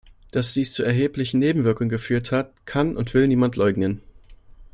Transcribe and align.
Dass 0.31 0.53
dies 0.55 0.73
zu 0.73 0.81
erheblichen 0.81 1.37
Nebenwirkungen 1.39 1.87
geführt 1.91 2.31
hat, 2.31 2.65
kann 2.65 2.97
und 2.97 3.13
will 3.13 3.27
niemand 3.27 3.55
leugnen. 3.55 4.01